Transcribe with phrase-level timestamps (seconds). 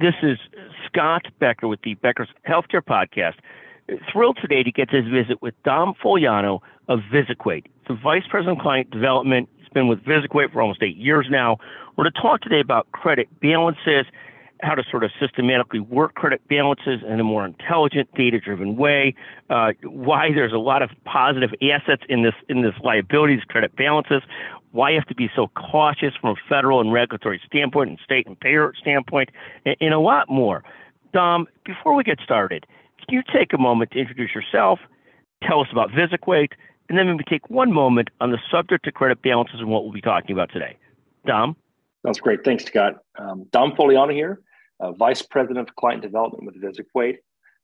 [0.00, 0.38] This is
[0.86, 3.34] Scott Becker with the Becker's Healthcare Podcast.
[4.10, 7.66] Thrilled today to get to visit with Dom Fogliano of VisIQuate.
[7.86, 9.46] the Vice President of Client Development.
[9.58, 11.58] He's been with VisIQuate for almost eight years now.
[11.96, 14.06] We're to talk today about credit balances,
[14.62, 19.14] how to sort of systematically work credit balances in a more intelligent, data-driven way.
[19.48, 24.22] Uh, why there's a lot of positive assets in this in this liabilities credit balances.
[24.72, 28.26] Why you have to be so cautious from a federal and regulatory standpoint, and state
[28.26, 29.30] and payer standpoint,
[29.64, 30.62] and, and a lot more.
[31.12, 32.66] Dom, before we get started,
[32.98, 34.78] can you take a moment to introduce yourself,
[35.42, 36.52] tell us about VisIQuate,
[36.88, 39.92] and then maybe take one moment on the subject of credit balances and what we'll
[39.92, 40.76] be talking about today.
[41.26, 41.56] Dom?
[42.04, 42.44] Sounds great.
[42.44, 43.02] Thanks, Scott.
[43.18, 44.40] Um, Dom Fogliano here
[44.80, 47.18] uh, Vice President of Client Development with VisIQuate.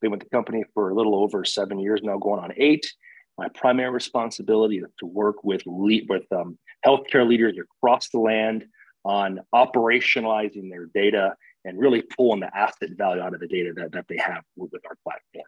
[0.00, 2.90] Been with the company for a little over seven years now, going on eight.
[3.36, 8.64] My primary responsibility is to work with lead, with um, healthcare leaders across the land
[9.04, 13.92] on operationalizing their data and really pulling the asset value out of the data that,
[13.92, 15.46] that they have with, with our platform.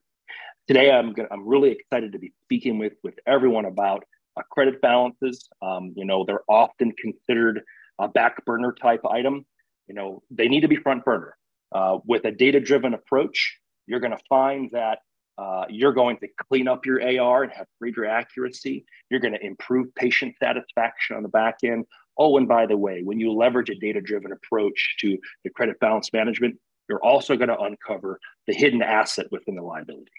[0.68, 4.04] Today, I'm gonna, I'm really excited to be speaking with with everyone about
[4.36, 5.48] uh, credit balances.
[5.60, 7.62] Um, you know, they're often considered
[7.98, 9.44] a back burner type item.
[9.88, 11.36] You know, they need to be front burner.
[11.74, 14.98] Uh, with a data driven approach, you're going to find that
[15.38, 18.84] uh, you're going to clean up your AR and have greater accuracy.
[19.10, 21.86] You're going to improve patient satisfaction on the back end.
[22.18, 25.80] Oh, and by the way, when you leverage a data driven approach to the credit
[25.80, 26.56] balance management,
[26.88, 30.10] you're also going to uncover the hidden asset within the liability.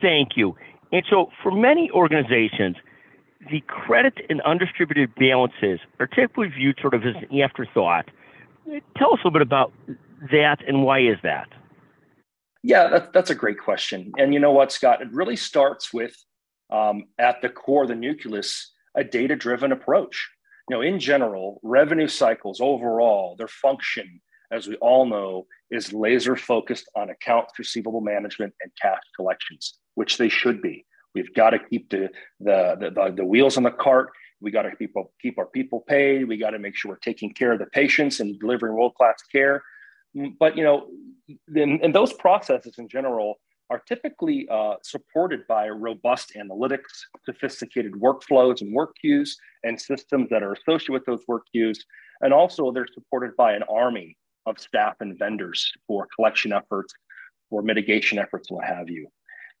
[0.00, 0.56] Thank you.
[0.92, 2.76] And so, for many organizations,
[3.50, 8.08] the credit and undistributed balances are typically viewed sort of as an afterthought.
[8.96, 9.72] Tell us a little bit about
[10.32, 11.48] that and why is that?
[12.62, 14.12] Yeah, that, that's a great question.
[14.18, 15.00] And you know what, Scott?
[15.00, 16.14] It really starts with,
[16.70, 20.28] um, at the core, the nucleus, a data driven approach.
[20.68, 26.36] You know, in general, revenue cycles overall, their function, as we all know, is laser
[26.36, 30.84] focused on accounts receivable management and cash collections, which they should be.
[31.14, 32.10] We've got to keep the,
[32.40, 34.10] the, the, the wheels on the cart.
[34.40, 36.28] We got to keep, keep our people paid.
[36.28, 39.22] We got to make sure we're taking care of the patients and delivering world class
[39.32, 39.62] care.
[40.38, 40.86] But you know,
[41.54, 43.38] and those processes in general
[43.70, 50.42] are typically uh, supported by robust analytics, sophisticated workflows and work queues, and systems that
[50.42, 51.84] are associated with those work queues.
[52.22, 56.94] And also, they're supported by an army of staff and vendors for collection efforts,
[57.50, 59.08] for mitigation efforts, what have you.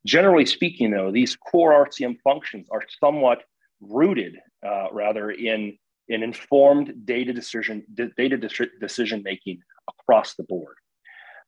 [0.06, 3.42] Generally speaking, though, these core RCM functions are somewhat
[3.80, 5.76] rooted, uh, rather, in,
[6.08, 7.84] in informed data decision
[8.16, 8.38] data
[8.80, 10.76] decision making across the board.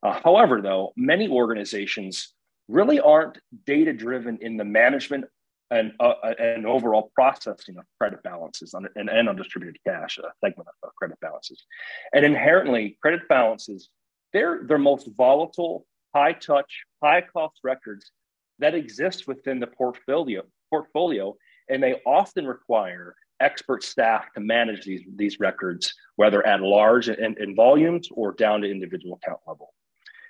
[0.02, 2.34] Uh, however, though, many organizations
[2.68, 5.24] really aren't data driven in the management
[5.70, 10.22] and, uh, uh, and overall processing of credit balances on, and, and undistributed cash, a
[10.44, 11.64] segment of credit balances.
[12.12, 13.88] And inherently, credit balances,
[14.32, 18.10] they're their most volatile, high touch, high cost records
[18.58, 21.36] that exist within the portfolio, portfolio,
[21.68, 27.36] and they often require expert staff to manage these, these records, whether at large in,
[27.40, 29.74] in volumes or down to individual account level.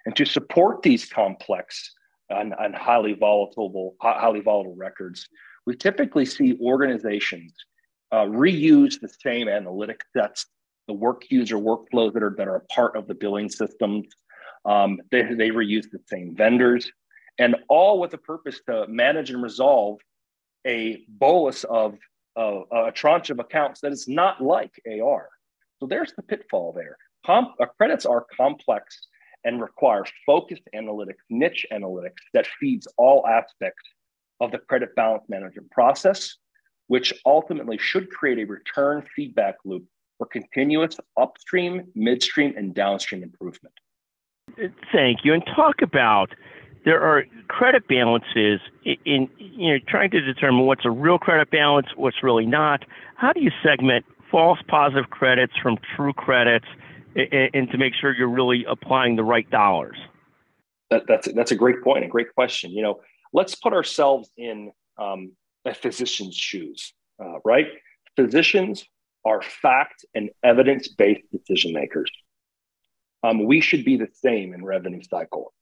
[0.07, 1.93] And to support these complex
[2.31, 5.29] and, and highly volatile, highly volatile records,
[5.67, 7.53] we typically see organizations
[8.13, 10.47] uh, reuse the same analytic sets,
[10.89, 14.07] the work user workflows that are that are a part of the billing systems.
[14.65, 16.91] Um, they, they reuse the same vendors,
[17.39, 20.01] and all with the purpose to manage and resolve
[20.67, 21.97] a bolus of
[22.37, 25.29] uh, a tranche of accounts that is not like AR.
[25.79, 26.97] So there's the pitfall there.
[27.27, 28.99] Com- uh, credits are complex
[29.45, 33.83] and require focused analytics, niche analytics that feeds all aspects
[34.41, 36.37] of the credit balance management process,
[36.89, 39.85] which ultimately should create a return feedback loop
[40.19, 43.75] for continuous upstream, midstream, and downstream improvement.
[44.93, 45.33] Thank you.
[45.33, 46.31] And talk about
[46.85, 51.89] there are credit balances in, you know trying to determine what's a real credit balance,
[51.97, 52.85] what's really not.
[53.17, 56.67] How do you segment false positive credits from true credits,
[57.15, 59.97] and, and to make sure you're really applying the right dollars?
[60.91, 62.71] That, that's that's a great point, a great question.
[62.71, 63.01] You know,
[63.33, 65.33] let's put ourselves in um,
[65.65, 67.67] a physician's shoes, uh, right?
[68.17, 68.85] Physicians
[69.25, 72.11] are fact and evidence based decision makers.
[73.23, 75.53] Um, we should be the same in revenue cycle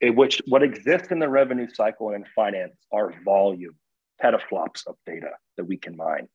[0.00, 3.76] in which what exists in the revenue cycle and in finance are volume,
[4.22, 6.28] petaflops of data that we can mine.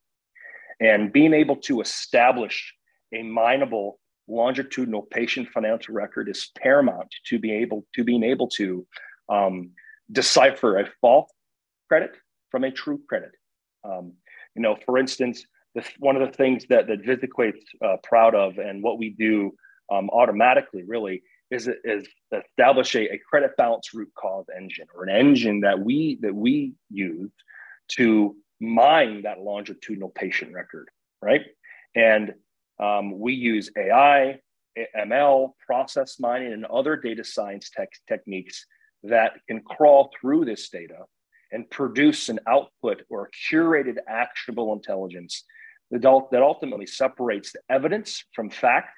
[0.79, 2.73] And being able to establish
[3.13, 8.87] a mineable longitudinal patient financial record is paramount to be able to being able to
[9.29, 9.71] um,
[10.11, 11.29] decipher a false
[11.87, 12.15] credit
[12.49, 13.31] from a true credit.
[13.83, 14.13] Um,
[14.55, 18.57] you know, for instance, this, one of the things that that VisIQuate's uh, proud of,
[18.57, 19.51] and what we do
[19.91, 25.61] um, automatically, really, is, is establish a, credit balance root cause engine or an engine
[25.61, 27.31] that we that we use
[27.89, 30.89] to mine that longitudinal patient record,
[31.21, 31.41] right?
[31.93, 32.33] And
[32.79, 34.39] um, we use AI,
[34.97, 38.65] ML, process mining, and other data science tech, techniques
[39.03, 40.99] that can crawl through this data
[41.51, 45.43] and produce an output or curated actionable intelligence
[45.89, 46.01] that,
[46.31, 48.95] that ultimately separates the evidence from fact,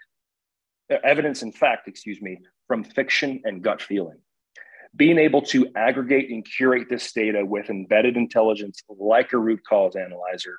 [0.89, 4.17] evidence and fact, excuse me, from fiction and gut feeling.
[4.95, 9.95] Being able to aggregate and curate this data with embedded intelligence like a root cause
[9.95, 10.57] analyzer,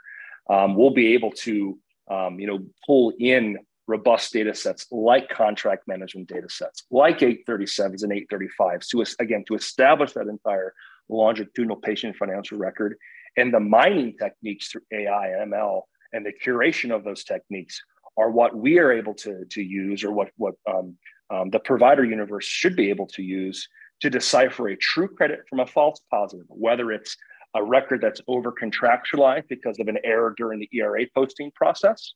[0.50, 1.79] um, we'll be able to
[2.11, 8.03] um, you know, pull in robust data sets like contract management data sets, like 837s
[8.03, 10.75] and 835s, to again to establish that entire
[11.09, 12.97] longitudinal patient financial record
[13.37, 15.82] and the mining techniques through AI and ML
[16.12, 17.82] and the curation of those techniques
[18.16, 20.96] are what we are able to, to use or what, what um,
[21.31, 23.69] um, the provider universe should be able to use
[24.00, 27.16] to decipher a true credit from a false positive, whether it's
[27.55, 32.14] a record that's over contractualized because of an error during the ERA posting process,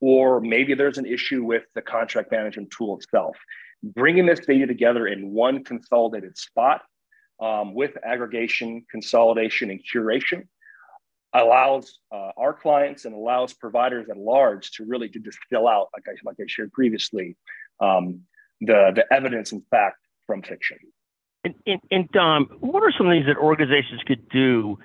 [0.00, 3.36] or maybe there's an issue with the contract management tool itself.
[3.82, 6.82] Bringing this data together in one consolidated spot
[7.40, 10.46] um, with aggregation, consolidation, and curation
[11.34, 16.04] allows uh, our clients and allows providers at large to really to distill out, like
[16.08, 17.36] I, like I shared previously,
[17.80, 18.22] um,
[18.60, 20.78] the, the evidence and fact from fiction.
[21.44, 24.78] And, and, and Dom, what are some things that organizations could do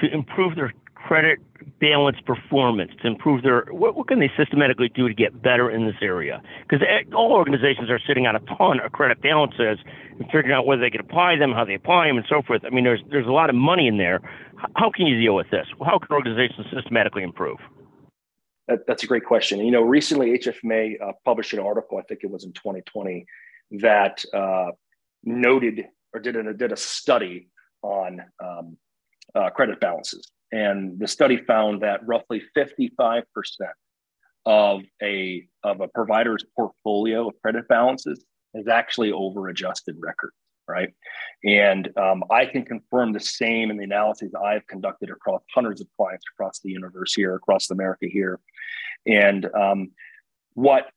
[0.00, 0.72] to improve their
[1.06, 1.38] credit
[1.80, 5.86] balance performance to improve their what, what, can they systematically do to get better in
[5.86, 6.42] this area?
[6.62, 9.78] Because all organizations are sitting on a ton of credit balances
[10.18, 12.62] and figuring out whether they can apply them how they apply them and so forth.
[12.64, 14.20] I mean there's there's a lot of money in there.
[14.76, 15.66] How can you deal with this?
[15.84, 17.58] How can organizations systematically improve?
[18.68, 19.58] That, that's a great question.
[19.60, 23.24] You know recently hfma uh, published an article i think it was in 2020
[23.82, 24.70] that uh,
[25.24, 27.48] noted or did a, did a study
[27.82, 28.76] on um,
[29.34, 33.22] uh, credit balances and the study found that roughly 55%
[34.46, 38.24] of a, of a provider's portfolio of credit balances
[38.54, 40.34] is actually over adjusted records,
[40.66, 40.92] right?
[41.44, 45.86] And um, I can confirm the same in the analyses I've conducted across hundreds of
[45.96, 48.40] clients across the universe here, across America here.
[49.06, 49.90] And um,
[50.54, 50.90] what,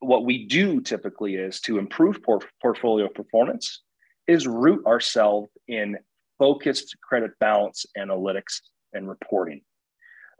[0.00, 3.82] what we do typically is to improve por- portfolio performance
[4.28, 5.98] is root ourselves in
[6.38, 8.60] focused credit balance analytics
[8.92, 9.62] and reporting.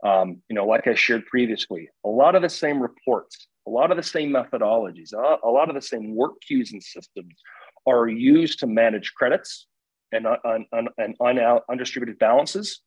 [0.03, 3.91] Um, you know, like I shared previously, a lot of the same reports, a lot
[3.91, 7.35] of the same methodologies, a, lot of the same work queues and systems
[7.87, 9.67] are used to manage credits
[10.11, 11.15] and, uh, and, and
[11.69, 12.81] undistributed balances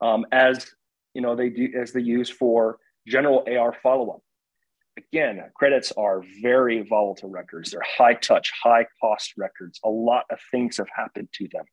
[0.00, 0.66] um, as
[1.14, 4.20] you know they do as they use for general AR follow-up.
[4.96, 7.70] Again, credits are very volatile records.
[7.70, 9.80] They're high touch, high cost records.
[9.84, 11.64] A lot of things have happened to them.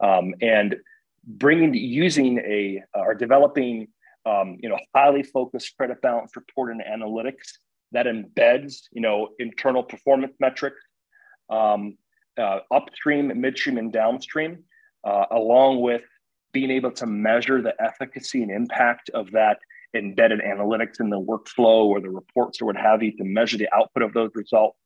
[0.00, 0.76] Um, and
[1.26, 3.88] bringing using a uh, or developing
[4.26, 7.52] um, you know highly focused credit balance report and analytics
[7.92, 10.80] that embeds you know internal performance metrics
[11.50, 11.96] um,
[12.38, 14.64] uh, upstream midstream and downstream
[15.04, 16.02] uh, along with
[16.52, 19.58] being able to measure the efficacy and impact of that
[19.94, 23.68] embedded analytics in the workflow or the reports or what have you to measure the
[23.74, 24.78] output of those results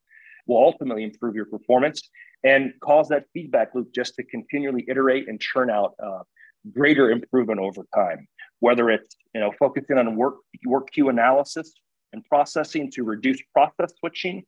[0.49, 2.01] will ultimately improve your performance
[2.45, 6.23] and cause that feedback loop just to continually iterate and churn out uh,
[6.73, 8.27] greater improvement over time.
[8.61, 10.37] Whether it's you know focusing on work
[10.67, 11.73] work queue analysis
[12.13, 14.45] and processing to reduce process switching,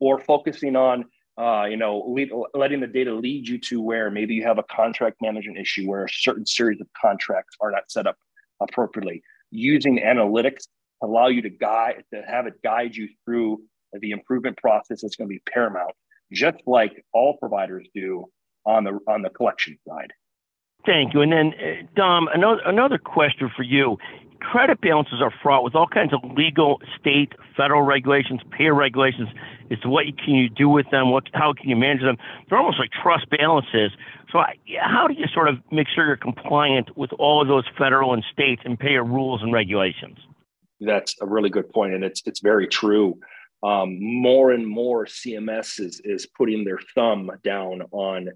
[0.00, 1.06] or focusing on
[1.38, 4.64] uh, you know lead, letting the data lead you to where maybe you have a
[4.64, 8.16] contract management issue where a certain series of contracts are not set up
[8.60, 9.22] appropriately.
[9.50, 10.64] Using analytics
[11.02, 13.62] allow you to guide to have it guide you through
[14.00, 15.94] the improvement process is going to be paramount
[16.32, 18.26] just like all providers do
[18.66, 20.12] on the on the collection side.
[20.86, 21.22] Thank you.
[21.22, 23.96] And then, uh, Dom, another another question for you.
[24.40, 29.28] Credit balances are fraught with all kinds of legal, state, federal regulations, payer regulations
[29.70, 32.18] as to what you, can you do with them, what how can you manage them.
[32.48, 33.92] They're almost like trust balances.
[34.30, 37.64] So, I, how do you sort of make sure you're compliant with all of those
[37.78, 40.18] federal and state and payer rules and regulations?
[40.80, 43.18] That's a really good point, and it's it's very true
[43.64, 48.28] um, more and more CMS is, is putting their thumb down on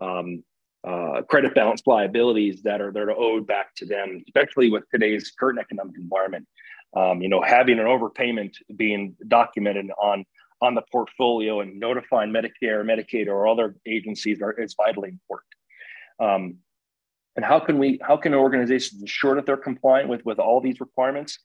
[0.00, 0.42] um,
[0.84, 5.32] uh, credit balance liabilities that are that are owed back to them, especially with today's
[5.38, 6.46] current economic environment.
[6.96, 10.24] Um, you know, having an overpayment being documented on
[10.60, 15.50] on the portfolio and notifying Medicare, Medicaid, or other agencies are, is vitally important.
[16.20, 16.56] Um,
[17.36, 20.80] and how can we how can organizations ensure that they're compliant with with all these
[20.80, 21.38] requirements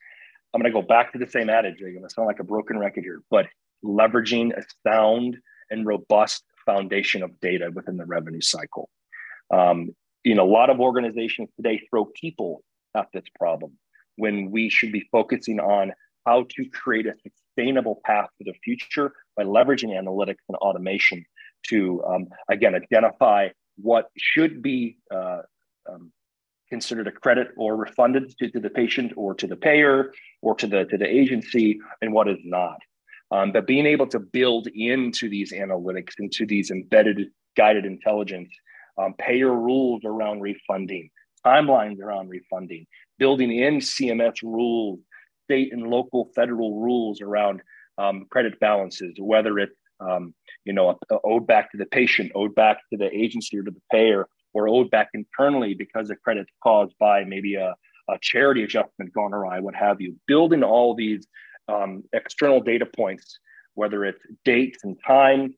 [0.53, 1.81] I'm going to go back to the same adage.
[1.81, 3.47] I'm going to sound like a broken record here, but
[3.83, 5.37] leveraging a sound
[5.69, 8.89] and robust foundation of data within the revenue cycle.
[9.53, 12.63] Um, you know, a lot of organizations today throw people
[12.95, 13.77] at this problem
[14.15, 15.93] when we should be focusing on
[16.25, 21.23] how to create a sustainable path to the future by leveraging analytics and automation
[21.67, 25.41] to, um, again, identify what should be uh,
[25.89, 26.11] um,
[26.69, 30.67] considered a credit or refunded to, to, the patient or to the payer or to
[30.67, 32.77] the, to the agency and what is not.
[33.31, 38.49] Um, but being able to build into these analytics, into these embedded guided intelligence,
[38.97, 41.09] um, payer rules around refunding,
[41.45, 42.87] timelines around refunding,
[43.19, 44.99] building in CMS rules,
[45.45, 47.61] state and local federal rules around
[47.97, 50.33] um, credit balances, whether it's um,
[50.65, 53.81] you know owed back to the patient, owed back to the agency or to the
[53.91, 57.75] payer, or owed back internally because of credits caused by maybe a,
[58.09, 60.15] a charity adjustment gone awry, what have you.
[60.25, 61.27] Building all these
[61.67, 63.37] um, external data points,
[63.75, 65.53] whether it's dates and time,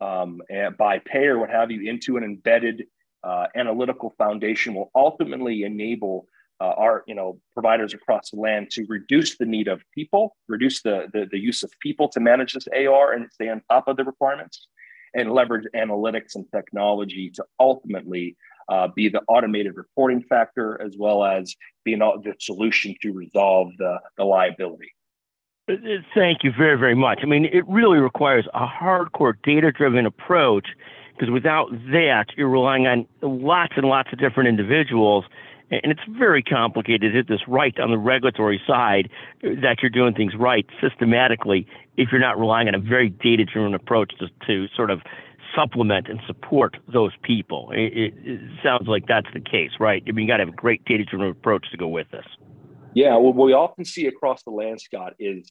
[0.00, 2.84] um, and by payer, what have you, into an embedded
[3.24, 6.28] uh, analytical foundation will ultimately enable
[6.60, 10.82] uh, our you know providers across the land to reduce the need of people, reduce
[10.82, 13.96] the, the, the use of people to manage this AR and stay on top of
[13.96, 14.68] the requirements,
[15.16, 18.36] and leverage analytics and technology to ultimately
[18.68, 21.54] uh, be the automated reporting factor as well as
[21.84, 24.92] being the solution to resolve the, the liability.
[25.68, 25.74] Uh,
[26.14, 27.20] thank you very, very much.
[27.22, 30.68] I mean, it really requires a hardcore data driven approach
[31.14, 35.24] because without that, you're relying on lots and lots of different individuals
[35.70, 39.10] and it's very complicated to hit this right on the regulatory side
[39.42, 43.74] that you're doing things right systematically if you're not relying on a very data driven
[43.74, 45.00] approach to, to sort of
[45.54, 47.70] supplement and support those people.
[47.72, 50.02] It, it, it, sounds like that's the case, right?
[50.06, 52.26] I mean, you got to have a great data driven approach to go with this.
[52.94, 55.50] Yeah, well, what we often see across the land, Scott, is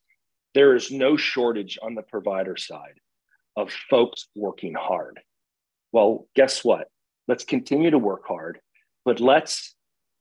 [0.53, 2.99] there is no shortage on the provider side
[3.55, 5.19] of folks working hard.
[5.91, 6.87] Well, guess what?
[7.27, 8.59] Let's continue to work hard,
[9.05, 9.74] but let's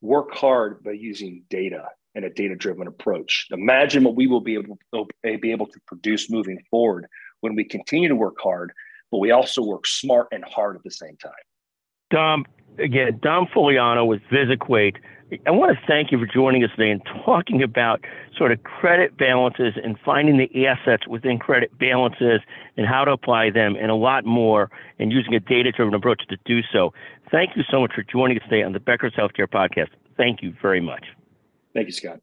[0.04, 3.46] work hard by using data and a data driven approach.
[3.50, 5.06] Imagine what we will be able, to,
[5.38, 7.06] be able to produce moving forward
[7.40, 8.72] when we continue to work hard,
[9.10, 11.32] but we also work smart and hard at the same time.
[12.14, 12.46] Dom,
[12.78, 14.98] again, Dom Fogliano with VisIQuate.
[15.48, 18.04] I want to thank you for joining us today and talking about
[18.38, 22.40] sort of credit balances and finding the assets within credit balances
[22.76, 26.22] and how to apply them and a lot more and using a data driven approach
[26.28, 26.92] to do so.
[27.32, 29.88] Thank you so much for joining us today on the Becker's Healthcare Podcast.
[30.16, 31.06] Thank you very much.
[31.74, 32.20] Thank you, Scott.